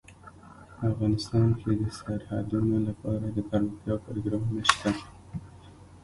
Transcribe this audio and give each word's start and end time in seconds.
افغانستان 0.89 1.47
کې 1.59 1.71
د 1.81 1.83
سرحدونه 1.97 2.75
لپاره 2.87 3.25
دپرمختیا 3.37 3.95
پروګرامونه 4.05 4.61
شته. 4.71 4.91